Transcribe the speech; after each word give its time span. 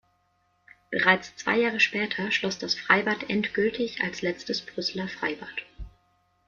Bereits 0.89 1.35
zwei 1.35 1.59
Jahre 1.59 1.79
später 1.79 2.31
schloss 2.31 2.57
das 2.57 2.73
Freibad 2.73 3.29
endgültig 3.29 4.01
als 4.01 4.23
letztes 4.23 4.61
Brüsseler 4.65 5.07
Freibad. 5.07 5.63